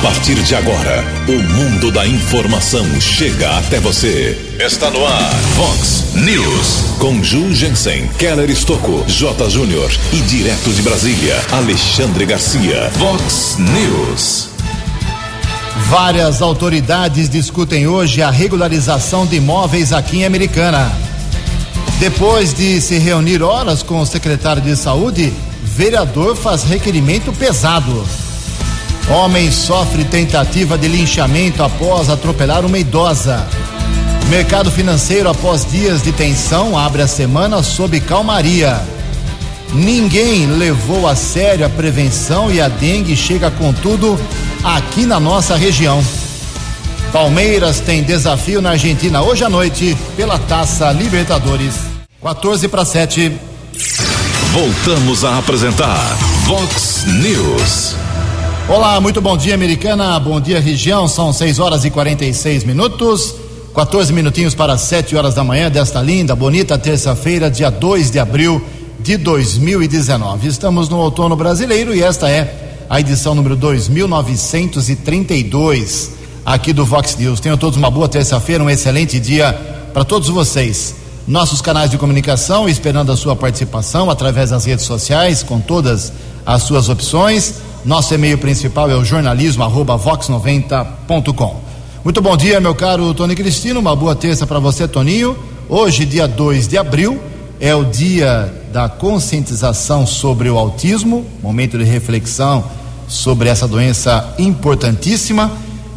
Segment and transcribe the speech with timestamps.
[0.00, 4.56] A partir de agora, o mundo da informação chega até você.
[4.58, 6.96] Está no ar, Fox News.
[6.98, 9.50] Com Ju Jensen, Keller Estocco, J.
[9.50, 12.90] Júnior e direto de Brasília, Alexandre Garcia.
[12.98, 14.48] Fox News.
[15.90, 20.90] Várias autoridades discutem hoje a regularização de imóveis aqui em Americana.
[21.98, 25.30] Depois de se reunir horas com o secretário de saúde,
[25.62, 28.02] vereador faz requerimento pesado.
[29.08, 33.46] Homem sofre tentativa de linchamento após atropelar uma idosa.
[34.28, 38.80] Mercado financeiro, após dias de tensão, abre a semana sob calmaria.
[39.72, 44.18] Ninguém levou a sério a prevenção e a dengue chega com tudo
[44.62, 46.02] aqui na nossa região.
[47.12, 51.74] Palmeiras tem desafio na Argentina hoje à noite pela Taça Libertadores.
[52.22, 53.32] 14 para 7.
[54.52, 57.96] Voltamos a apresentar Vox News.
[58.70, 60.16] Olá, muito bom dia, americana.
[60.20, 61.08] Bom dia, região.
[61.08, 63.34] São 6 horas e 46 minutos.
[63.74, 68.64] 14 minutinhos para 7 horas da manhã desta linda, bonita terça-feira, dia 2 de abril
[69.00, 70.46] de 2019.
[70.46, 76.12] Estamos no outono brasileiro e esta é a edição número 2932
[76.46, 77.40] aqui do Vox News.
[77.40, 79.52] Tenham todos uma boa terça-feira, um excelente dia
[79.92, 80.94] para todos vocês.
[81.26, 86.12] Nossos canais de comunicação, esperando a sua participação através das redes sociais, com todas
[86.46, 87.68] as suas opções.
[87.84, 91.60] Nosso e-mail principal é o jornalismo@vox90.com.
[92.04, 93.80] Muito bom dia, meu caro Tony Cristino.
[93.80, 95.34] Uma boa terça para você, Toninho.
[95.68, 97.18] Hoje, dia 2 de abril,
[97.58, 102.62] é o dia da conscientização sobre o autismo, momento de reflexão
[103.08, 105.50] sobre essa doença importantíssima.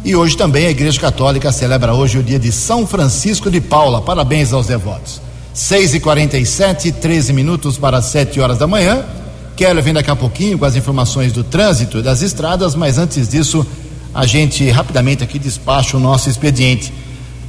[0.04, 4.02] E hoje também a Igreja Católica celebra hoje o dia de São Francisco de Paula.
[4.02, 5.22] Parabéns aos devotos.
[5.54, 9.04] 6 e 47 13 minutos para 7 horas da manhã.
[9.56, 13.28] Quero vir daqui a pouquinho com as informações do trânsito e das estradas, mas antes
[13.28, 13.64] disso,
[14.12, 16.92] a gente rapidamente aqui despacha o nosso expediente.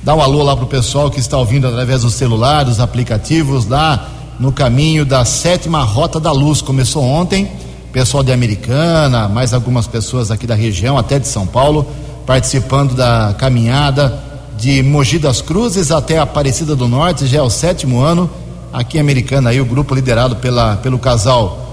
[0.04, 4.08] Dá um alô lá pro pessoal que está ouvindo através do celular, dos aplicativos, lá
[4.40, 6.62] no caminho da sétima Rota da Luz.
[6.62, 7.50] Começou ontem,
[7.92, 11.88] pessoal de Americana, mais algumas pessoas aqui da região, até de São Paulo,
[12.24, 14.24] participando da caminhada
[14.60, 18.30] de Mogi das Cruzes até Aparecida do Norte, já é o sétimo ano.
[18.72, 21.65] Aqui em Americana, aí o grupo liderado pela, pelo casal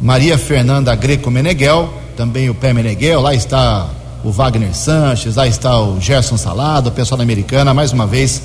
[0.00, 3.88] Maria Fernanda Greco Meneghel, também o Pé Meneghel, lá está
[4.22, 8.42] o Wagner Sanches, lá está o Gerson Salado, o pessoal da Americana, mais uma vez,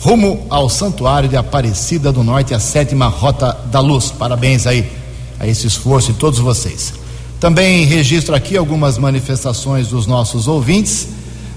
[0.00, 4.10] rumo ao Santuário de Aparecida do Norte, a sétima Rota da Luz.
[4.10, 4.90] Parabéns aí
[5.38, 6.94] a esse esforço de todos vocês.
[7.38, 11.08] Também registro aqui algumas manifestações dos nossos ouvintes.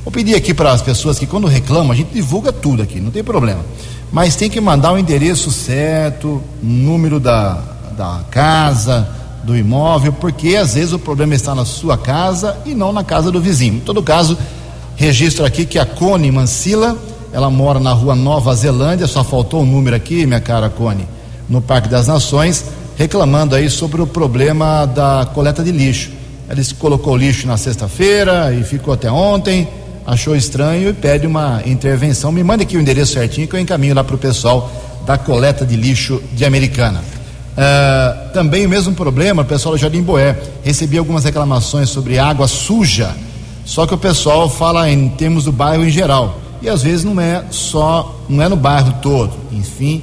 [0.03, 3.11] Vou pedir aqui para as pessoas que quando reclamam, a gente divulga tudo aqui, não
[3.11, 3.65] tem problema.
[4.11, 7.61] Mas tem que mandar o endereço certo, número da,
[7.97, 12.93] da casa, do imóvel, porque às vezes o problema está na sua casa e não
[12.93, 13.75] na casa do vizinho.
[13.75, 14.37] Em todo caso,
[14.95, 16.97] registro aqui que a Cone Mancila,
[17.31, 21.07] ela mora na rua Nova Zelândia, só faltou o um número aqui, minha cara Cone,
[21.49, 22.65] no Parque das Nações,
[22.95, 26.11] reclamando aí sobre o problema da coleta de lixo.
[26.47, 29.67] Ela colocou lixo na sexta-feira e ficou até ontem,
[30.05, 32.31] achou estranho e pede uma intervenção.
[32.31, 34.71] Me mande aqui o endereço certinho que eu encaminho lá para o pessoal
[35.05, 37.01] da coleta de lixo de Americana.
[37.53, 40.35] Uh, também o mesmo problema, o pessoal do Jardim Boé.
[40.63, 43.15] Recebi algumas reclamações sobre água suja,
[43.63, 46.39] só que o pessoal fala em termos do bairro em geral.
[46.61, 49.33] E às vezes não é só, não é no bairro todo.
[49.51, 50.01] Enfim,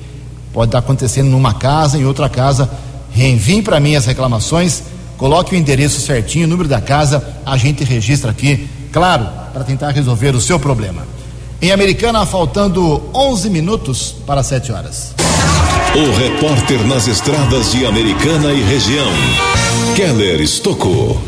[0.52, 2.70] pode estar acontecendo numa casa, em outra casa.
[3.12, 4.82] Reenviem para mim as reclamações,
[5.16, 9.90] coloque o endereço certinho, o número da casa, a gente registra aqui, claro, para tentar
[9.90, 11.02] resolver o seu problema.
[11.60, 15.14] Em Americana, faltando 11 minutos para 7 horas.
[15.92, 19.10] O repórter nas estradas de Americana e região,
[19.96, 21.20] Keller Estocou.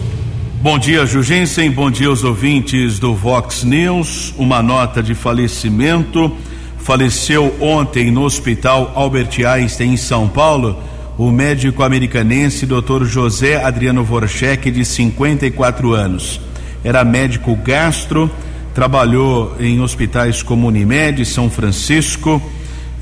[0.63, 1.69] Bom dia, Jugensen.
[1.69, 4.33] Bom dia aos ouvintes do Vox News.
[4.39, 6.31] Uma nota de falecimento.
[6.79, 10.79] Faleceu ontem no Hospital Albert Einstein, em São Paulo,
[11.19, 13.03] o médico americanense Dr.
[13.05, 16.41] José Adriano Vorchek, de 54 anos.
[16.85, 18.31] Era médico gastro,
[18.73, 22.41] trabalhou em hospitais como Unimed, São Francisco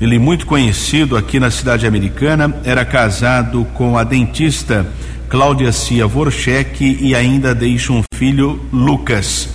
[0.01, 4.87] ele muito conhecido aqui na cidade americana, era casado com a dentista
[5.29, 9.47] Cláudia Cia Vorchek e ainda deixa um filho, Lucas.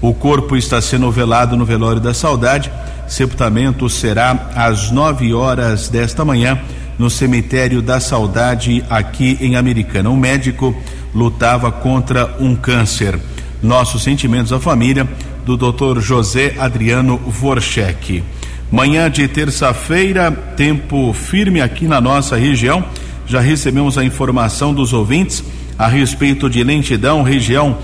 [0.00, 2.68] O corpo está sendo velado no velório da saudade.
[3.06, 6.60] Sepultamento será às nove horas desta manhã
[6.98, 10.10] no cemitério da saudade aqui em Americana.
[10.10, 10.74] Um médico
[11.14, 13.20] lutava contra um câncer.
[13.62, 15.08] Nossos sentimentos à família
[15.46, 16.00] do Dr.
[16.00, 18.24] José Adriano Vorchek.
[18.72, 22.82] Manhã de terça-feira, tempo firme aqui na nossa região.
[23.26, 25.44] Já recebemos a informação dos ouvintes
[25.78, 27.76] a respeito de lentidão, região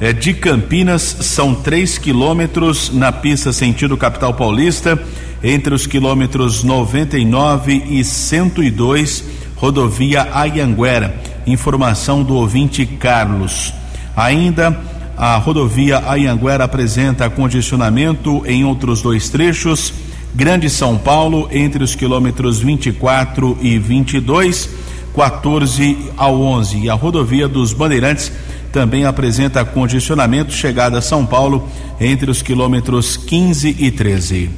[0.00, 4.96] é, de Campinas são 3 quilômetros na pista sentido capital paulista,
[5.42, 9.24] entre os quilômetros 99 e 102,
[9.56, 11.12] rodovia Ayanguera.
[11.44, 13.74] Informação do ouvinte Carlos.
[14.16, 14.80] Ainda
[15.16, 20.05] a rodovia Ayanguera apresenta condicionamento em outros dois trechos.
[20.36, 24.68] Grande São Paulo, entre os quilômetros 24 e 22,
[25.14, 26.76] 14 ao 11.
[26.76, 28.30] E a rodovia dos Bandeirantes
[28.70, 31.66] também apresenta condicionamento chegada a São Paulo
[31.98, 34.50] entre os quilômetros 15 e 13.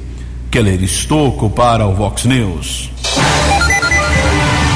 [0.51, 2.91] Keller Estocco para o Vox News.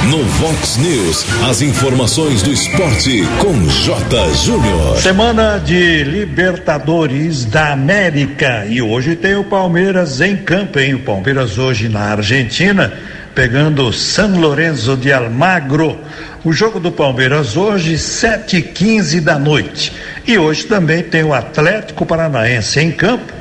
[0.10, 4.34] No Vox News, as informações do esporte com J.
[4.34, 4.98] Júnior.
[4.98, 10.96] Semana de Libertadores da América e hoje tem o Palmeiras em campo, hein?
[10.96, 12.92] O Palmeiras hoje na Argentina,
[13.34, 15.98] pegando San Lorenzo de Almagro.
[16.44, 19.94] O jogo do Palmeiras hoje, sete e quinze da noite.
[20.28, 23.32] E hoje também tem o Atlético Paranaense em campo,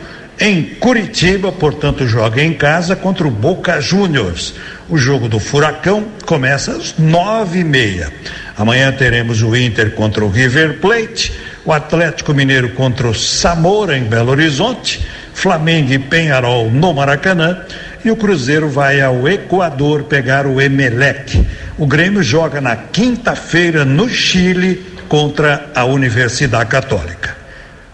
[0.43, 4.55] em Curitiba, portanto joga em casa contra o Boca Juniors.
[4.89, 8.13] O jogo do Furacão começa às nove e meia.
[8.57, 11.33] Amanhã teremos o Inter contra o River Plate,
[11.65, 17.65] o Atlético Mineiro contra o Samora em Belo Horizonte, Flamengo e Penharol no Maracanã
[18.05, 21.47] e o Cruzeiro vai ao Equador pegar o Emelec.
[21.79, 27.37] O Grêmio joga na quinta-feira no Chile contra a Universidade Católica.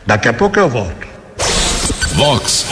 [0.06, 0.97] Daqui a pouco eu volto.
[2.18, 2.66] Vox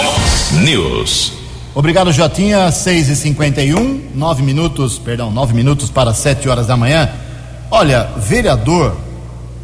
[0.65, 1.33] News.
[1.73, 2.69] Obrigado, Jotinha.
[2.69, 7.09] 6 e 51 nove minutos, perdão, nove minutos para sete horas da manhã.
[7.71, 8.97] Olha, vereador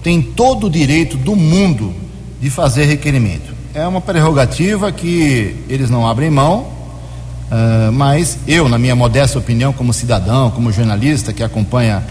[0.00, 1.92] tem todo o direito do mundo
[2.40, 3.52] de fazer requerimento.
[3.74, 9.72] É uma prerrogativa que eles não abrem mão, uh, mas eu, na minha modesta opinião,
[9.72, 12.04] como cidadão, como jornalista que acompanha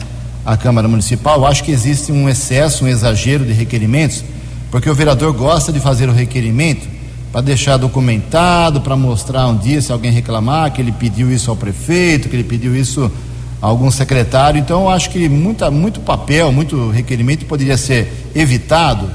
[0.46, 4.26] a Câmara Municipal, acho que existe um excesso, um exagero de requerimentos,
[4.70, 7.00] porque o vereador gosta de fazer o requerimento
[7.32, 11.56] para deixar documentado, para mostrar um dia se alguém reclamar que ele pediu isso ao
[11.56, 13.10] prefeito, que ele pediu isso
[13.62, 14.60] a algum secretário.
[14.60, 19.10] Então, eu acho que muita, muito papel, muito requerimento poderia ser evitado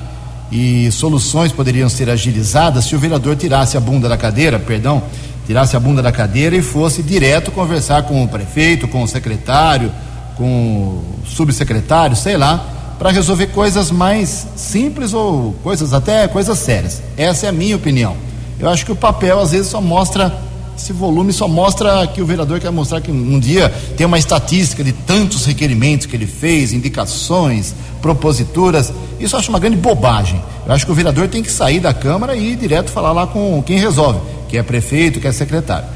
[0.50, 5.02] e soluções poderiam ser agilizadas se o vereador tirasse a bunda da cadeira, perdão,
[5.46, 9.92] tirasse a bunda da cadeira e fosse direto conversar com o prefeito, com o secretário,
[10.36, 17.02] com o subsecretário, sei lá, para resolver coisas mais simples ou coisas até coisas sérias.
[17.16, 18.16] Essa é a minha opinião.
[18.58, 20.32] Eu acho que o papel às vezes só mostra
[20.76, 24.84] esse volume só mostra que o vereador quer mostrar que um dia tem uma estatística
[24.84, 28.93] de tantos requerimentos que ele fez, indicações, proposituras.
[29.19, 30.40] Isso eu acho uma grande bobagem.
[30.66, 33.26] Eu acho que o vereador tem que sair da Câmara e ir direto falar lá
[33.26, 34.20] com quem resolve,
[34.50, 35.88] que é prefeito, que é secretário.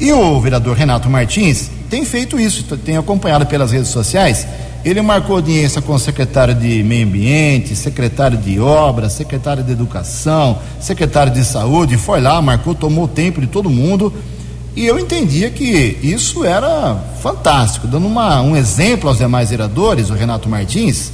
[0.00, 4.46] E o vereador Renato Martins tem feito isso, tem acompanhado pelas redes sociais
[4.88, 10.60] ele marcou audiência com o secretário de Meio Ambiente, secretário de Obras, secretário de Educação,
[10.78, 14.14] secretário de Saúde, foi lá, marcou, tomou o tempo de todo mundo.
[14.76, 20.14] E eu entendia que isso era fantástico, dando uma, um exemplo aos demais vereadores, o
[20.14, 21.10] Renato Martins,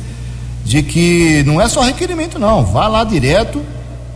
[0.63, 2.67] de que não é só requerimento, não.
[2.67, 3.63] Vá lá direto,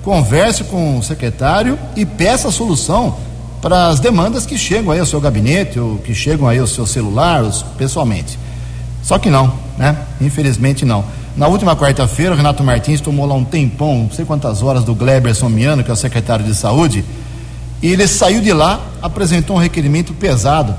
[0.04, 3.16] converse com o secretário e peça a solução
[3.62, 6.84] para as demandas que chegam aí ao seu gabinete, ou que chegam aí ao seu
[6.84, 7.42] celular,
[7.78, 8.38] pessoalmente.
[9.06, 9.96] Só que não, né?
[10.20, 11.04] Infelizmente não.
[11.36, 14.96] Na última quarta-feira, o Renato Martins tomou lá um tempão, não sei quantas horas, do
[14.96, 17.04] Gleberson Miano, que é o secretário de saúde,
[17.80, 20.74] e ele saiu de lá, apresentou um requerimento pesado,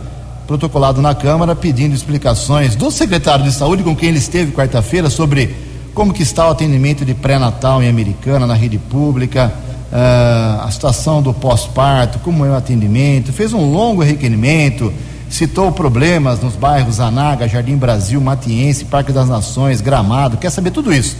[0.46, 5.56] protocolado na Câmara, pedindo explicações do secretário de saúde, com quem ele esteve quarta-feira, sobre
[5.94, 9.54] como que está o atendimento de pré-natal em Americana, na rede pública,
[9.90, 14.92] uh, a situação do pós-parto, como é o atendimento, fez um longo requerimento,
[15.30, 20.94] citou problemas nos bairros Anaga, Jardim Brasil, Matiense, Parque das Nações, Gramado, quer saber tudo
[20.94, 21.16] isso.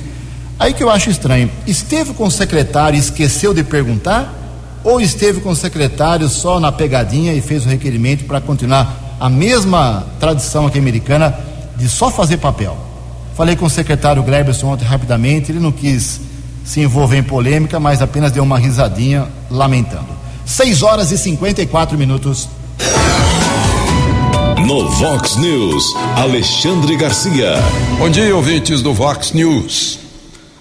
[0.60, 4.34] Aí que eu acho estranho, esteve com o secretário e esqueceu de perguntar?
[4.84, 9.30] Ou esteve com o secretário só na pegadinha e fez o requerimento para continuar a
[9.30, 11.38] mesma tradição aqui americana
[11.76, 12.78] de só fazer papel?
[13.36, 16.22] Falei com o secretário Gleberson ontem rapidamente, ele não quis
[16.66, 20.08] se envolver em polêmica, mas apenas deu uma risadinha lamentando.
[20.46, 22.50] 6 horas e 54 minutos.
[24.68, 27.54] No Vox News, Alexandre Garcia.
[27.98, 29.98] Bom dia, ouvintes do Vox News.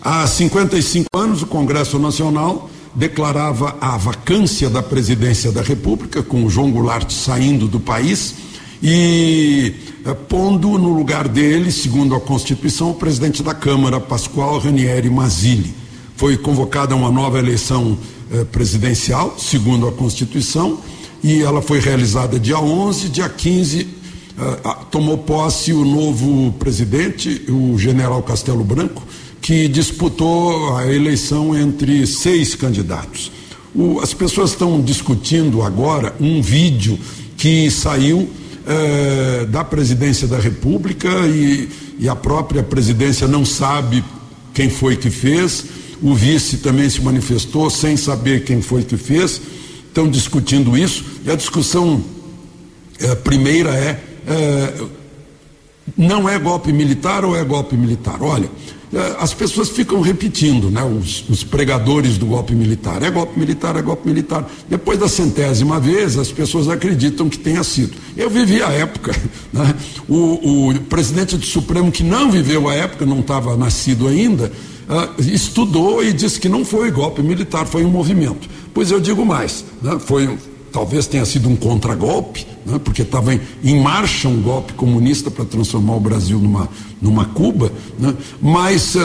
[0.01, 6.49] Há 55 anos, o Congresso Nacional declarava a vacância da presidência da República, com o
[6.49, 8.37] João Goulart saindo do país
[8.81, 15.11] e eh, pondo no lugar dele, segundo a Constituição, o presidente da Câmara, Pascoal Ranieri
[15.11, 15.75] Mazzilli.
[16.15, 17.99] Foi convocada uma nova eleição
[18.33, 20.79] eh, presidencial, segundo a Constituição,
[21.27, 23.96] e ela foi realizada dia 11, dia 15 uh,
[24.90, 29.02] tomou posse o novo presidente, o general Castelo Branco,
[29.40, 33.31] que disputou a eleição entre seis candidatos.
[33.75, 36.99] O, as pessoas estão discutindo agora um vídeo
[37.37, 38.28] que saiu
[38.66, 44.02] eh, da presidência da República e, e a própria presidência não sabe
[44.52, 45.64] quem foi que fez.
[46.02, 49.40] O vice também se manifestou sem saber quem foi que fez.
[49.87, 51.05] Estão discutindo isso.
[51.25, 52.02] E a discussão
[52.99, 54.85] eh, primeira é, é:
[55.97, 58.23] não é golpe militar ou é golpe militar?
[58.23, 58.50] Olha,
[58.92, 63.02] é, as pessoas ficam repetindo, né, os, os, pregadores do golpe militar.
[63.02, 64.49] É golpe militar, é golpe militar.
[64.68, 67.95] Depois da centésima vez, as pessoas acreditam que tenha sido.
[68.16, 69.14] Eu vivi a época.
[69.52, 69.75] Né?
[70.06, 74.52] O, o, presidente do Supremo, que não viveu a época, não estava nascido ainda,
[74.87, 78.47] uh, estudou e disse que não foi golpe militar, foi um movimento.
[78.75, 79.99] Pois eu digo mais, né?
[79.99, 80.37] foi
[80.76, 85.47] talvez tenha sido um contragolpe, né, porque estava em, em, marcha um golpe comunista para
[85.47, 86.68] transformar o Brasil numa,
[87.00, 89.00] numa Cuba, né, mas uh,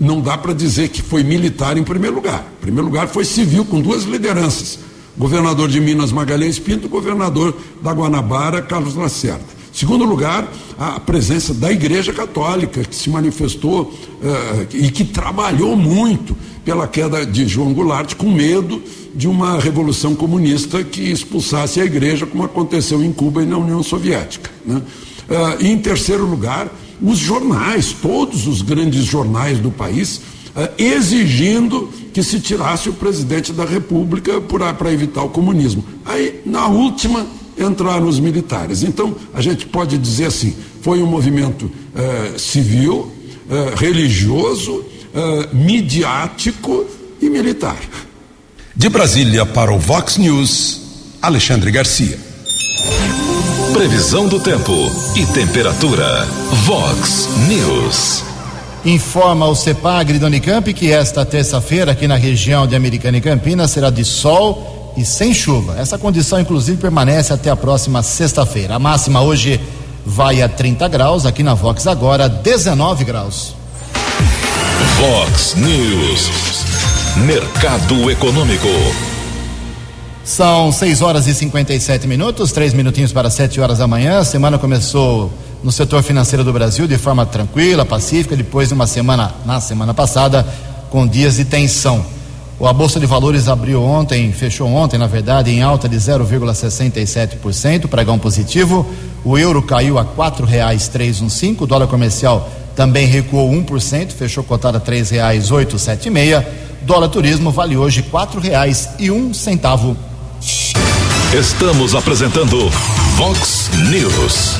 [0.00, 2.44] não dá para dizer que foi militar em primeiro lugar.
[2.58, 4.80] Em primeiro lugar foi civil, com duas lideranças:
[5.16, 9.51] governador de Minas Magalhães Pinto, governador da Guanabara Carlos Lacerda.
[9.72, 16.36] Segundo lugar, a presença da Igreja Católica, que se manifestou uh, e que trabalhou muito
[16.62, 18.82] pela queda de João Goulart, com medo
[19.14, 23.82] de uma revolução comunista que expulsasse a igreja, como aconteceu em Cuba e na União
[23.82, 24.50] Soviética.
[24.64, 24.82] Né?
[25.28, 30.18] Uh, em terceiro lugar, os jornais, todos os grandes jornais do país,
[30.54, 35.82] uh, exigindo que se tirasse o presidente da República para evitar o comunismo.
[36.04, 37.26] Aí, na última,
[37.58, 38.82] entraram os militares.
[38.82, 43.10] Então, a gente pode dizer assim: foi um movimento uh, civil,
[43.76, 44.82] religioso,
[45.52, 46.86] midiático
[47.20, 47.76] e militar.
[48.74, 50.80] De Brasília para o Vox News,
[51.20, 52.18] Alexandre Garcia.
[53.74, 54.72] Previsão do tempo
[55.14, 56.26] e temperatura.
[56.64, 58.24] Vox News.
[58.84, 63.70] Informa o CEPAGRI do Unicamp que esta terça-feira, aqui na região de Americana e Campinas,
[63.70, 65.78] será de sol e sem chuva.
[65.78, 68.76] Essa condição, inclusive, permanece até a próxima sexta-feira.
[68.76, 69.60] A máxima hoje
[70.04, 73.54] vai a 30 graus, aqui na Vox agora 19 graus.
[74.98, 76.30] Vox News.
[77.16, 78.68] Mercado Econômico.
[80.24, 84.18] São 6 horas e 57 minutos, três minutinhos para 7 horas da manhã.
[84.18, 85.32] A semana começou
[85.62, 89.92] no setor financeiro do Brasil de forma tranquila, pacífica, depois de uma semana, na semana
[89.92, 90.46] passada,
[90.90, 92.04] com dias de tensão.
[92.64, 98.20] A Bolsa de Valores abriu ontem, fechou ontem, na verdade, em alta de 0,67%, pregão
[98.20, 98.86] positivo.
[99.24, 100.04] O euro caiu a
[101.20, 104.44] um cinco, o dólar comercial também recuou 1%, fechou
[105.10, 106.46] reais oito sete meia.
[106.82, 108.00] Dólar turismo vale hoje
[109.10, 109.96] um centavo.
[111.36, 112.70] Estamos apresentando
[113.16, 114.56] Vox News.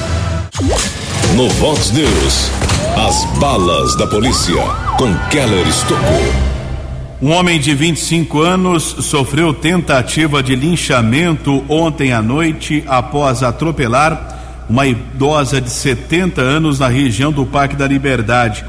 [1.36, 2.50] No Vox News,
[2.96, 4.62] as balas da polícia
[4.98, 6.51] com Keller Estocou.
[7.22, 14.88] Um homem de 25 anos sofreu tentativa de linchamento ontem à noite após atropelar uma
[14.88, 18.64] idosa de 70 anos na região do Parque da Liberdade.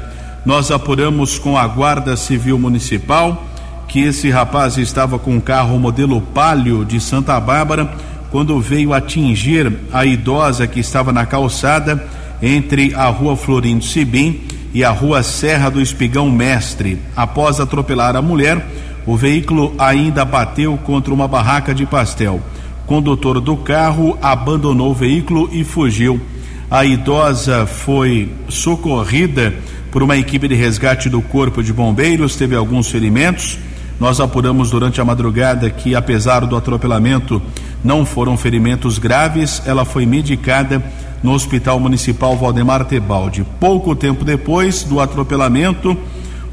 [0.46, 3.44] Nós apuramos com a Guarda Civil Municipal
[3.88, 7.92] que esse rapaz estava com um carro modelo Palio de Santa Bárbara
[8.30, 12.06] quando veio atingir a idosa que estava na calçada
[12.40, 14.42] entre a rua Florindo Sibim
[14.74, 16.98] e a rua Serra do Espigão Mestre.
[17.16, 18.66] Após atropelar a mulher,
[19.06, 22.42] o veículo ainda bateu contra uma barraca de pastel.
[22.82, 26.20] O condutor do carro abandonou o veículo e fugiu.
[26.68, 29.54] A idosa foi socorrida
[29.92, 33.56] por uma equipe de resgate do Corpo de Bombeiros, teve alguns ferimentos.
[34.00, 37.40] Nós apuramos durante a madrugada que, apesar do atropelamento,
[37.84, 39.62] não foram ferimentos graves.
[39.64, 40.82] Ela foi medicada
[41.24, 43.46] no Hospital Municipal Valdemar Tebaldi.
[43.58, 45.96] Pouco tempo depois do atropelamento,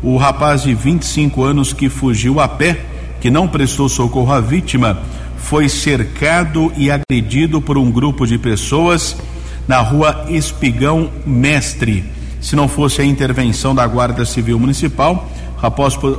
[0.01, 2.79] o rapaz de 25 anos que fugiu a pé,
[3.19, 5.01] que não prestou socorro à vítima,
[5.35, 9.17] foi cercado e agredido por um grupo de pessoas
[9.67, 12.05] na rua Espigão Mestre.
[12.39, 15.29] Se não fosse a intervenção da Guarda Civil Municipal,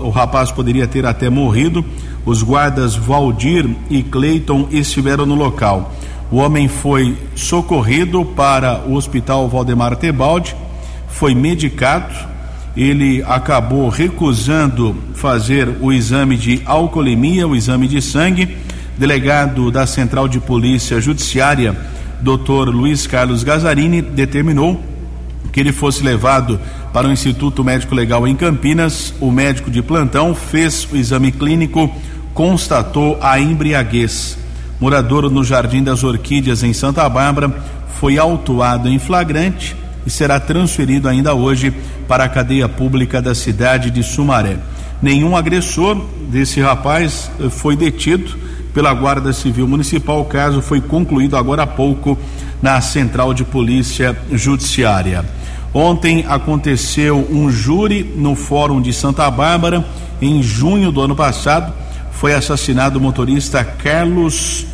[0.02, 1.82] o rapaz poderia ter até morrido.
[2.26, 5.90] Os guardas Valdir e Cleiton estiveram no local.
[6.32, 10.56] O homem foi socorrido para o Hospital Valdemar Tebaldi,
[11.06, 12.14] foi medicado.
[12.74, 18.56] Ele acabou recusando fazer o exame de alcoolemia, o exame de sangue.
[18.96, 21.76] Delegado da Central de Polícia Judiciária,
[22.22, 22.70] Dr.
[22.70, 24.82] Luiz Carlos Gazarini, determinou
[25.52, 26.58] que ele fosse levado
[26.94, 29.12] para o Instituto Médico Legal em Campinas.
[29.20, 31.94] O médico de plantão fez o exame clínico,
[32.32, 34.41] constatou a embriaguez.
[34.82, 37.54] Morador no Jardim das Orquídeas, em Santa Bárbara,
[38.00, 39.76] foi autuado em flagrante.
[40.04, 41.72] e será transferido ainda hoje
[42.08, 44.56] para a cadeia pública da cidade de Sumaré.
[45.00, 48.36] Nenhum agressor desse rapaz eh, foi detido
[48.74, 50.22] pela Guarda Civil Municipal.
[50.22, 52.18] O caso foi concluído agora há pouco
[52.60, 55.24] na Central de Polícia Judiciária.
[55.72, 59.84] Ontem aconteceu um júri no Fórum de Santa Bárbara.
[60.20, 61.72] Em junho do ano passado,
[62.10, 64.71] foi assassinado o motorista Carlos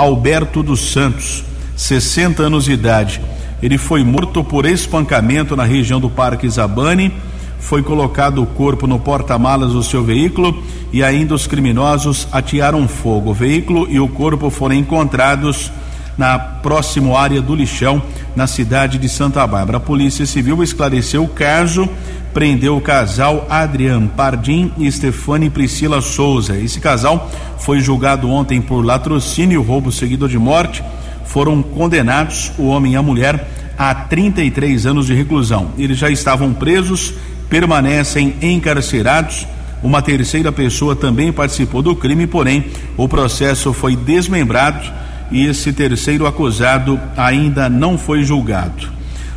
[0.00, 1.44] Alberto dos Santos,
[1.76, 3.20] 60 anos de idade.
[3.62, 7.12] Ele foi morto por espancamento na região do Parque Zabane.
[7.58, 13.32] Foi colocado o corpo no porta-malas do seu veículo e ainda os criminosos atearam fogo.
[13.32, 15.70] O veículo e o corpo foram encontrados
[16.16, 18.02] na próxima área do lixão,
[18.34, 19.78] na cidade de Santa Bárbara.
[19.78, 21.88] A Polícia Civil esclareceu o caso,
[22.32, 26.56] prendeu o casal Adrian Pardim e Stefane Priscila Souza.
[26.56, 30.82] Esse casal foi julgado ontem por latrocínio, roubo seguido de morte.
[31.24, 33.48] Foram condenados, o homem e a mulher,
[33.78, 35.70] a 33 anos de reclusão.
[35.78, 37.14] Eles já estavam presos,
[37.48, 39.46] permanecem encarcerados.
[39.82, 45.00] Uma terceira pessoa também participou do crime, porém o processo foi desmembrado
[45.30, 48.88] e esse terceiro acusado ainda não foi julgado.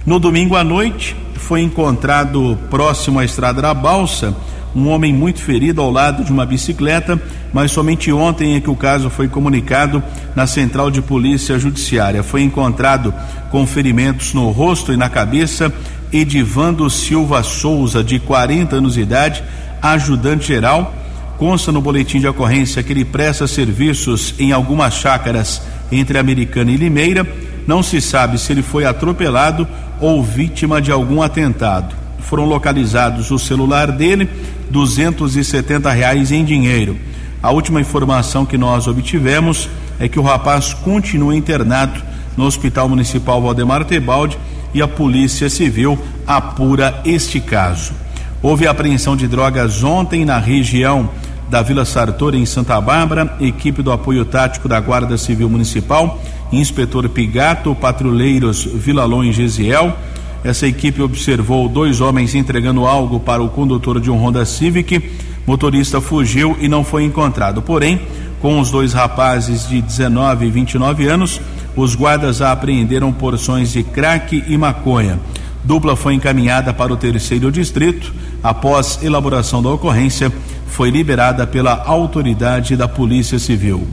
[0.06, 4.36] No domingo à noite, foi encontrado próximo à estrada da Balsa
[4.76, 7.22] um homem muito ferido ao lado de uma bicicleta,
[7.54, 10.02] mas somente ontem é que o caso foi comunicado
[10.36, 12.24] na Central de Polícia Judiciária.
[12.24, 13.14] Foi encontrado
[13.52, 15.72] com ferimentos no rosto e na cabeça
[16.12, 19.44] Edivando Silva Souza, de 40 anos de idade,
[19.82, 20.94] ajudante geral.
[21.38, 25.62] Consta no boletim de ocorrência que ele presta serviços em algumas chácaras
[25.94, 27.28] entre Americana e Limeira.
[27.66, 29.68] Não se sabe se ele foi atropelado
[30.02, 31.96] ou vítima de algum atentado.
[32.20, 34.30] Foram localizados o celular dele,
[34.70, 36.98] duzentos e setenta reais em dinheiro.
[37.42, 39.70] A última informação que nós obtivemos
[40.00, 42.02] é que o rapaz continua internado
[42.36, 44.38] no Hospital Municipal Valdemar Tebaldi
[44.74, 47.94] e a Polícia Civil apura este caso.
[48.42, 51.10] Houve apreensão de drogas ontem na região
[51.54, 56.20] da Vila Sartori, em Santa Bárbara, equipe do apoio tático da Guarda Civil Municipal,
[56.52, 59.96] inspetor Pigato, patrulheiros Vilalon e Gesiel.
[60.44, 65.12] Essa equipe observou dois homens entregando algo para o condutor de um Honda Civic.
[65.46, 67.62] Motorista fugiu e não foi encontrado.
[67.62, 68.02] Porém,
[68.42, 71.40] com os dois rapazes de 19 e 29 anos,
[71.76, 75.20] os guardas apreenderam porções de crack e maconha.
[75.64, 78.12] Dupla foi encaminhada para o terceiro distrito.
[78.44, 80.34] Após elaboração da ocorrência,
[80.74, 83.88] foi liberada pela autoridade da Polícia Civil.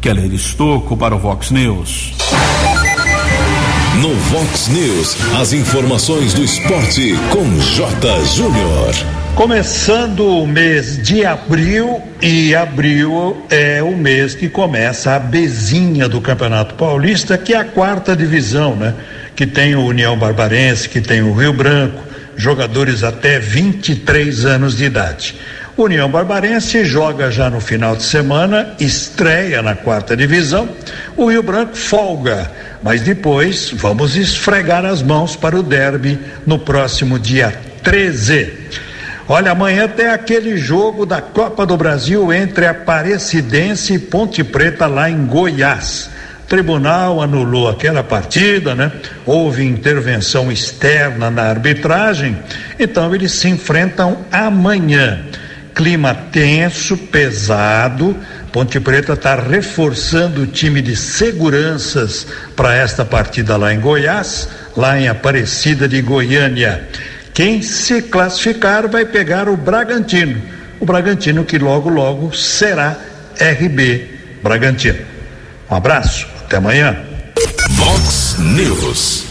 [0.00, 2.14] Keller Estocco para o Vox News.
[4.00, 8.24] No Vox News, as informações do esporte com J.
[8.24, 8.94] Júnior.
[9.34, 16.22] Começando o mês de abril, e abril é o mês que começa a bezinha do
[16.22, 18.94] Campeonato Paulista, que é a quarta divisão, né?
[19.36, 22.02] Que tem o União Barbarense, que tem o Rio Branco,
[22.34, 25.34] jogadores até 23 anos de idade.
[25.76, 30.68] União Barbarense joga já no final de semana, estreia na quarta divisão.
[31.16, 32.48] O Rio Branco folga,
[32.80, 38.52] mas depois vamos esfregar as mãos para o derby no próximo dia 13.
[39.28, 45.10] Olha, amanhã tem aquele jogo da Copa do Brasil entre Aparecidense e Ponte Preta lá
[45.10, 46.08] em Goiás.
[46.44, 48.92] O tribunal anulou aquela partida, né?
[49.26, 52.38] Houve intervenção externa na arbitragem,
[52.78, 55.24] então eles se enfrentam amanhã
[55.74, 58.16] clima tenso, pesado.
[58.52, 64.98] Ponte Preta está reforçando o time de seguranças para esta partida lá em Goiás, lá
[64.98, 66.88] em Aparecida de Goiânia.
[67.34, 70.40] Quem se classificar vai pegar o Bragantino.
[70.78, 72.96] O Bragantino que logo, logo será
[73.36, 74.08] RB
[74.40, 75.00] Bragantino.
[75.68, 76.96] Um abraço, até amanhã.
[77.70, 79.24] Vox News.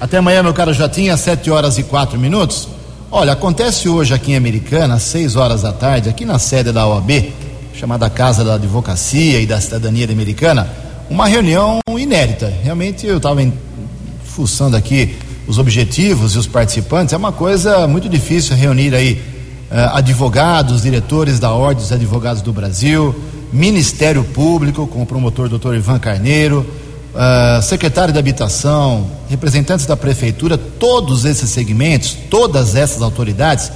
[0.00, 2.71] Até amanhã, meu caro Jotinha, sete horas e quatro minutos.
[3.14, 6.86] Olha, acontece hoje aqui em Americana, às 6 horas da tarde, aqui na sede da
[6.86, 7.30] OAB,
[7.74, 10.66] chamada Casa da Advocacia e da Cidadania Americana,
[11.10, 12.50] uma reunião inédita.
[12.62, 13.46] Realmente eu estava
[14.24, 15.14] fuçando aqui
[15.46, 17.12] os objetivos e os participantes.
[17.12, 19.20] É uma coisa muito difícil reunir aí
[19.70, 23.14] uh, advogados, diretores da Ordem dos Advogados do Brasil,
[23.52, 25.74] Ministério Público, com o promotor Dr.
[25.74, 26.66] Ivan Carneiro,
[27.14, 33.70] uh, secretário de Habitação, representantes da Prefeitura, todos esses segmentos, todas essas autoridades,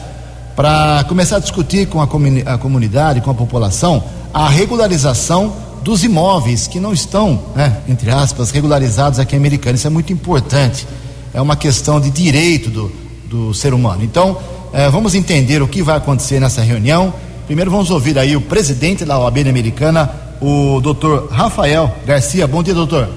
[0.54, 6.02] para começar a discutir com a, comuni a, comunidade, com a população, a regularização dos
[6.02, 9.76] imóveis que não estão, né, entre aspas, regularizados aqui em Americana.
[9.76, 10.86] Isso é muito importante.
[11.32, 12.92] É uma questão de direito do,
[13.26, 14.02] do ser humano.
[14.02, 14.38] Então,
[14.72, 17.12] eh, vamos entender o que vai acontecer nessa reunião.
[17.46, 22.46] Primeiro vamos ouvir aí o presidente da OAB Americana, o doutor Rafael Garcia.
[22.46, 23.08] Bom dia, doutor.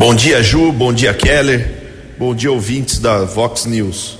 [0.00, 0.72] Bom dia, Ju.
[0.72, 1.72] Bom dia, Keller.
[2.18, 4.18] Bom dia, ouvintes da Vox News.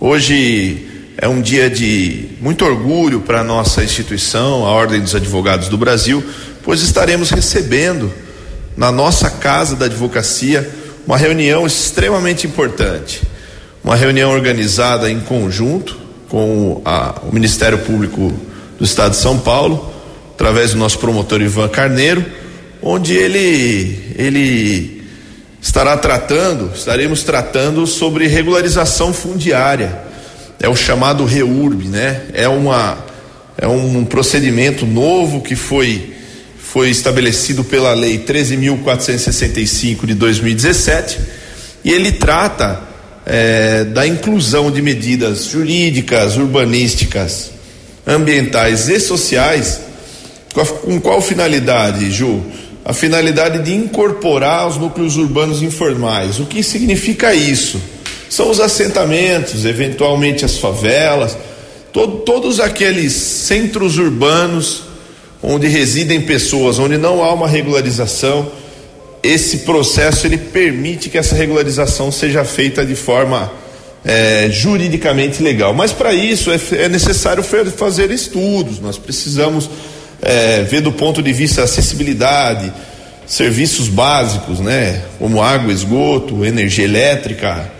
[0.00, 5.68] Hoje é um dia de muito orgulho para a nossa instituição, a Ordem dos Advogados
[5.68, 6.24] do Brasil,
[6.62, 8.10] pois estaremos recebendo
[8.74, 10.66] na nossa casa da advocacia
[11.06, 13.20] uma reunião extremamente importante.
[13.84, 15.98] Uma reunião organizada em conjunto
[16.30, 18.32] com a, o Ministério Público
[18.78, 19.92] do Estado de São Paulo,
[20.32, 22.24] através do nosso promotor Ivan Carneiro,
[22.80, 24.97] onde ele, ele
[25.60, 29.98] estará tratando, estaremos tratando sobre regularização fundiária.
[30.60, 32.22] É o chamado REURB, né?
[32.32, 32.98] É, uma,
[33.56, 36.14] é um procedimento novo que foi,
[36.58, 41.18] foi estabelecido pela Lei 13.465 de 2017
[41.84, 42.82] e ele trata
[43.24, 47.50] é, da inclusão de medidas jurídicas, urbanísticas,
[48.06, 49.80] ambientais e sociais.
[50.82, 52.42] Com qual finalidade, Ju?
[52.88, 56.40] A finalidade de incorporar os núcleos urbanos informais.
[56.40, 57.78] O que significa isso?
[58.30, 61.36] São os assentamentos, eventualmente as favelas,
[61.92, 64.84] todo, todos aqueles centros urbanos
[65.42, 68.50] onde residem pessoas, onde não há uma regularização.
[69.22, 73.52] Esse processo ele permite que essa regularização seja feita de forma
[74.02, 75.74] é, juridicamente legal.
[75.74, 78.80] Mas para isso é, é necessário fazer estudos.
[78.80, 79.68] Nós precisamos
[80.22, 82.72] é, ver do ponto de vista acessibilidade,
[83.26, 87.70] serviços básicos, né, como água, esgoto, energia elétrica,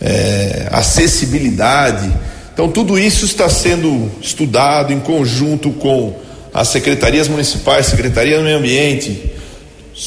[0.00, 2.10] é, acessibilidade.
[2.52, 6.16] Então tudo isso está sendo estudado em conjunto com
[6.52, 9.30] as secretarias municipais, Secretaria do Meio Ambiente,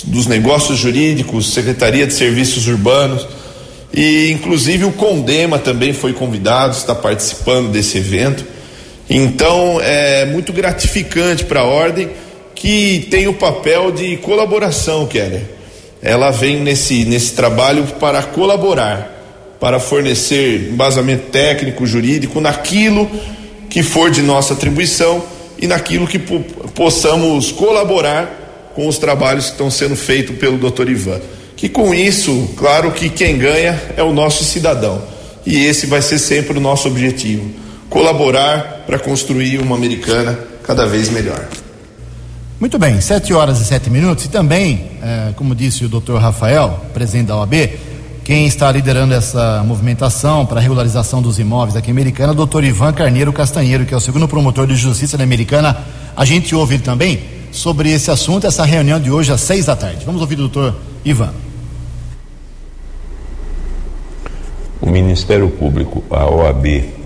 [0.06, 3.26] dos Negócios Jurídicos, Secretaria de Serviços Urbanos
[3.94, 8.44] e inclusive o Condema também foi convidado, está participando desse evento.
[9.14, 12.10] Então é muito gratificante para a ordem
[12.56, 15.42] que tem o papel de colaboração, Keller.
[16.02, 23.12] Ela vem nesse, nesse trabalho para colaborar, para fornecer embasamento técnico, jurídico naquilo
[23.70, 25.22] que for de nossa atribuição
[25.60, 26.18] e naquilo que
[26.74, 30.90] possamos colaborar com os trabalhos que estão sendo feitos pelo Dr.
[30.90, 31.20] Ivan.
[31.58, 35.04] Que com isso, claro que quem ganha é o nosso cidadão.
[35.46, 37.60] E esse vai ser sempre o nosso objetivo
[37.92, 41.46] colaborar para construir uma americana cada vez melhor.
[42.58, 44.26] Muito bem, sete horas e sete minutos.
[44.26, 47.54] E também, é, como disse o doutor Rafael, presidente da OAB,
[48.24, 52.36] quem está liderando essa movimentação para a regularização dos imóveis aqui em Americana é o
[52.36, 55.76] doutor Ivan Carneiro Castanheiro, que é o segundo promotor de justiça da Americana.
[56.16, 57.20] A gente ouve ele também
[57.52, 60.06] sobre esse assunto, essa reunião de hoje às seis da tarde.
[60.06, 61.34] Vamos ouvir o doutor Ivan.
[64.80, 67.01] O Ministério Público, a OAB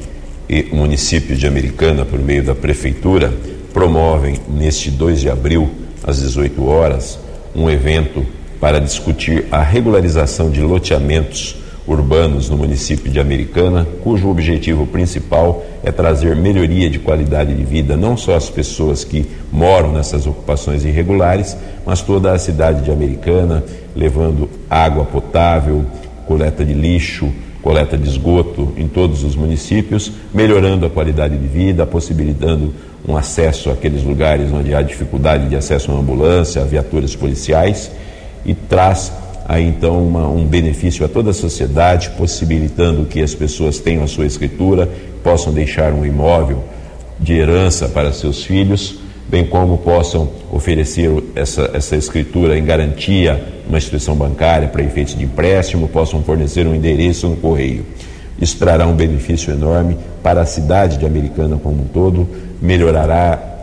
[0.50, 3.34] e o município de Americana, por meio da prefeitura,
[3.74, 5.70] promovem neste 2 de abril,
[6.04, 7.20] às 18 horas,
[7.56, 8.26] um evento
[8.60, 15.92] para discutir a regularização de loteamentos urbanos no município de Americana, cujo objetivo principal é
[15.92, 21.56] trazer melhoria de qualidade de vida não só às pessoas que moram nessas ocupações irregulares,
[21.86, 23.64] mas toda a cidade de Americana,
[23.96, 25.86] levando água potável,
[26.28, 27.32] coleta de lixo,
[27.66, 32.72] coleta de esgoto em todos os municípios, melhorando a qualidade de vida, possibilitando
[33.08, 37.90] um acesso àqueles lugares onde há dificuldade de acesso a ambulância, a viaturas policiais
[38.46, 39.12] e traz
[39.48, 44.08] aí então uma, um benefício a toda a sociedade, possibilitando que as pessoas tenham a
[44.08, 44.88] sua escritura,
[45.24, 46.64] possam deixar um imóvel
[47.20, 53.78] de herança para seus filhos bem como possam oferecer essa, essa escritura em garantia uma
[53.78, 57.86] instituição bancária para efeitos de empréstimo, possam fornecer um endereço no correio.
[58.40, 62.28] Isso trará um benefício enorme para a cidade de Americana como um todo,
[62.62, 63.54] melhorará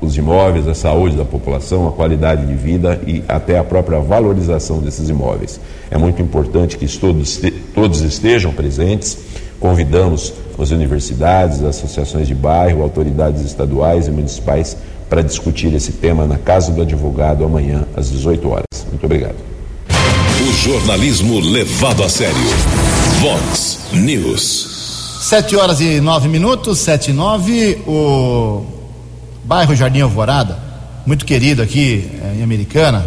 [0.00, 4.78] os imóveis, a saúde da população, a qualidade de vida e até a própria valorização
[4.78, 5.60] desses imóveis.
[5.90, 7.40] É muito importante que todos,
[7.74, 9.18] todos estejam presentes.
[9.58, 14.76] Convidamos as universidades, as associações de bairro, autoridades estaduais e municipais
[15.10, 18.86] para discutir esse tema na Casa do Advogado amanhã às 18 horas.
[18.88, 19.34] Muito obrigado.
[19.90, 22.36] O jornalismo levado a sério.
[23.20, 25.18] Vox News.
[25.20, 27.82] Sete horas e nove minutos, sete e nove.
[27.88, 28.64] O
[29.44, 30.56] bairro Jardim Alvorada,
[31.04, 33.04] muito querido aqui é, em Americana,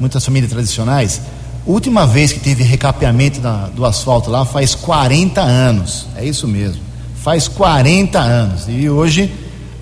[0.00, 1.22] muitas famílias tradicionais.
[1.64, 6.06] Última vez que teve recapeamento da, do asfalto lá faz 40 anos.
[6.16, 6.82] É isso mesmo.
[7.14, 8.64] Faz 40 anos.
[8.68, 9.32] E hoje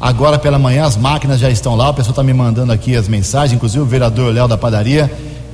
[0.02, 3.06] Agora pela manhã as máquinas já estão lá, o pessoal está me mandando aqui as
[3.06, 5.08] mensagens, inclusive o vereador Léo da Padaria,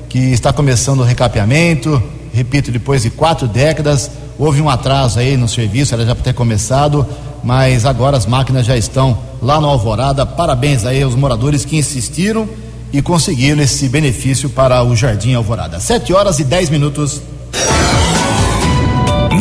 [0.09, 2.03] que está começando o recapeamento.
[2.33, 6.33] Repito, depois de quatro décadas, houve um atraso aí no serviço, era já para ter
[6.33, 7.07] começado,
[7.45, 10.25] mas agora as máquinas já estão lá no Alvorada.
[10.25, 12.49] Parabéns aí aos moradores que insistiram
[12.91, 15.79] e conseguiram esse benefício para o Jardim Alvorada.
[15.79, 17.21] Sete horas e dez minutos.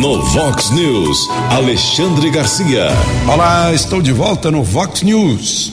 [0.00, 2.86] No Vox News, Alexandre Garcia.
[3.26, 5.72] Olá, estou de volta no Vox News.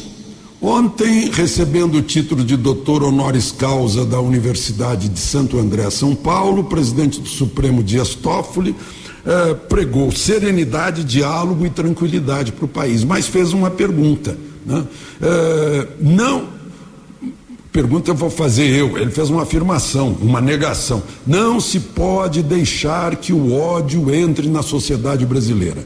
[0.60, 6.62] Ontem, recebendo o título de doutor honoris causa da Universidade de Santo André, São Paulo,
[6.62, 8.76] o presidente do Supremo Dias Toffoli
[9.28, 14.36] eh, pregou serenidade, diálogo e tranquilidade para o país, mas fez uma pergunta.
[14.66, 14.84] Né?
[15.22, 16.55] Eh, não
[17.76, 18.98] pergunta eu vou fazer eu.
[18.98, 21.04] Ele fez uma afirmação, uma negação.
[21.28, 25.86] Não se pode deixar que o ódio entre na sociedade brasileira.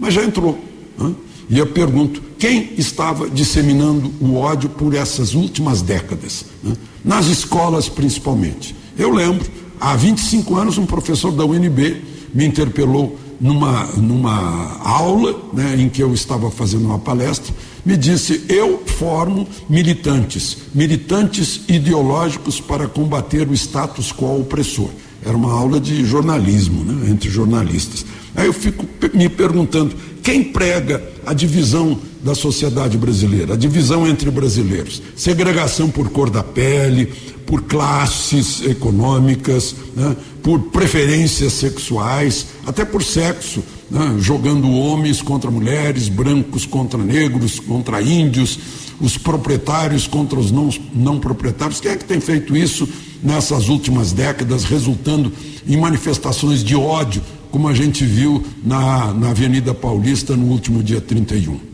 [0.00, 0.58] Mas já entrou.
[0.98, 1.14] Né?
[1.48, 6.44] E eu pergunto: quem estava disseminando o ódio por essas últimas décadas?
[6.60, 6.74] Né?
[7.04, 8.74] Nas escolas, principalmente.
[8.98, 9.48] Eu lembro,
[9.80, 12.02] há 25 anos, um professor da UNB
[12.34, 17.52] me interpelou numa, numa aula né, em que eu estava fazendo uma palestra
[17.84, 24.88] me disse: Eu formo militantes, militantes ideológicos para combater o status quo opressor.
[25.24, 28.06] Era uma aula de jornalismo, né, entre jornalistas.
[28.36, 34.30] Aí eu fico me perguntando: quem prega a divisão da sociedade brasileira, a divisão entre
[34.30, 35.02] brasileiros?
[35.16, 37.06] Segregação por cor da pele,
[37.46, 46.08] por classes econômicas, né, por preferências sexuais, até por sexo né, jogando homens contra mulheres,
[46.08, 48.58] brancos contra negros, contra índios,
[48.98, 51.78] os proprietários contra os não, não proprietários.
[51.78, 52.88] Quem é que tem feito isso
[53.22, 55.30] nessas últimas décadas, resultando
[55.66, 61.00] em manifestações de ódio, como a gente viu na, na Avenida Paulista no último dia
[61.00, 61.71] 31?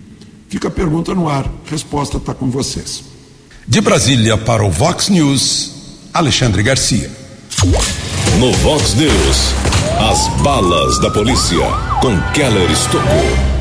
[0.49, 3.05] Fica a pergunta no ar, resposta está com vocês.
[3.67, 7.11] De Brasília para o Vox News, Alexandre Garcia.
[8.41, 9.55] No Vox News,
[10.11, 11.59] as balas da polícia
[12.01, 13.59] com Keller Estocou.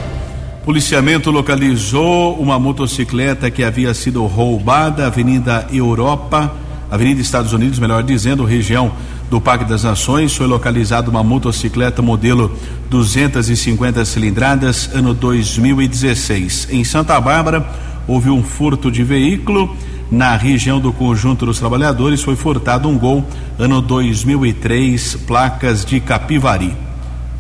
[0.64, 6.56] Policiamento localizou uma motocicleta que havia sido roubada, Avenida Europa,
[6.90, 8.94] Avenida Estados Unidos, melhor dizendo, região
[9.30, 10.36] do Parque das Nações.
[10.36, 12.52] Foi localizada uma motocicleta modelo
[12.90, 16.68] 250 cilindradas, ano 2016.
[16.72, 17.66] Em Santa Bárbara,
[18.08, 19.76] houve um furto de veículo
[20.10, 23.26] na região do Conjunto dos Trabalhadores foi furtado um gol
[23.60, 26.74] ano 2003, placas de Capivari.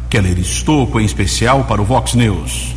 [0.09, 2.75] Keller Estocco em especial para o Vox News.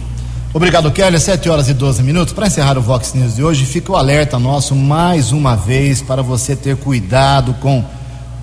[0.53, 1.21] Obrigado, Keller.
[1.21, 2.33] 7 horas e 12 minutos.
[2.33, 6.23] Para encerrar o Vox News de hoje, fica o alerta nosso mais uma vez para
[6.23, 7.85] você ter cuidado com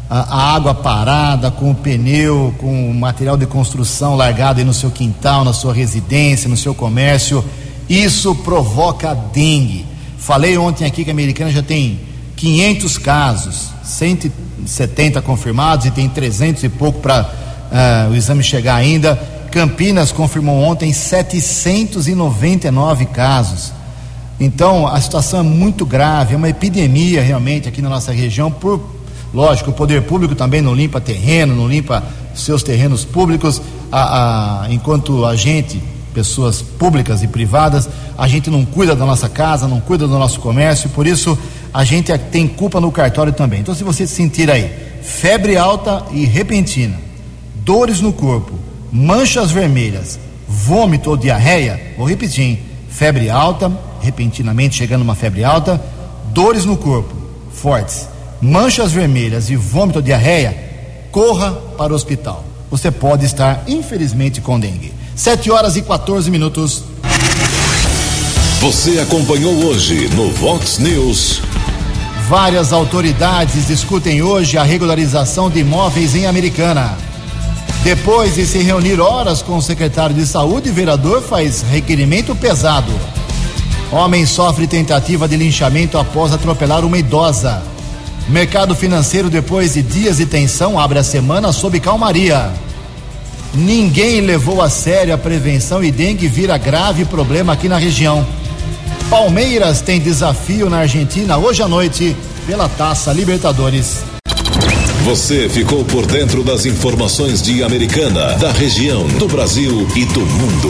[0.09, 4.89] a, água parada, com o pneu, com o material de construção largado aí no seu
[4.89, 7.43] quintal, na sua residência, no seu comércio.
[7.89, 9.85] Isso provoca dengue.
[10.17, 11.99] Falei ontem aqui que a americana já tem
[12.35, 17.25] 500 casos, 170 confirmados e tem 300 e pouco para uh,
[17.71, 19.19] eh, o exame chegar ainda.
[19.51, 23.73] Campinas confirmou ontem 799 casos.
[24.39, 28.51] Então a situação é muito grave, é uma epidemia realmente aqui na nossa região.
[28.51, 28.96] Por
[29.33, 33.61] lógico, o poder público também não limpa terreno, não limpa seus terrenos públicos,
[33.91, 35.81] a, a, enquanto a gente
[36.13, 37.87] pessoas públicas e privadas,
[38.17, 41.37] a gente não cuida da nossa casa, não cuida do nosso comércio, por isso
[41.71, 43.59] a gente tem culpa no cartório também.
[43.59, 44.71] Então, se você sentir aí
[45.03, 46.99] febre alta e repentina,
[47.57, 48.53] dores no corpo,
[48.91, 52.59] manchas vermelhas, vômito ou diarreia, vou repetir, hein?
[52.89, 55.79] febre alta, repentinamente chegando uma febre alta,
[56.33, 57.13] dores no corpo
[57.51, 58.07] fortes,
[58.41, 60.57] manchas vermelhas e vômito ou diarreia,
[61.11, 62.43] corra para o hospital.
[62.69, 64.93] Você pode estar, infelizmente, com dengue.
[65.15, 66.83] 7 horas e 14 minutos.
[68.59, 71.41] Você acompanhou hoje no Vox News.
[72.27, 76.97] Várias autoridades discutem hoje a regularização de imóveis em Americana.
[77.83, 82.91] Depois de se reunir horas com o secretário de saúde, o vereador faz requerimento pesado.
[83.91, 87.61] Homem sofre tentativa de linchamento após atropelar uma idosa.
[88.29, 92.51] Mercado financeiro, depois de dias de tensão, abre a semana sob calmaria.
[93.53, 98.27] Ninguém levou a sério a prevenção e dengue vira grave problema aqui na região.
[99.09, 104.03] Palmeiras tem desafio na Argentina hoje à noite pela Taça Libertadores.
[105.05, 110.69] Você ficou por dentro das informações de Americana, da região, do Brasil e do mundo.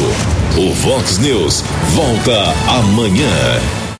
[0.55, 1.63] O Vox News
[1.95, 3.87] volta amanhã.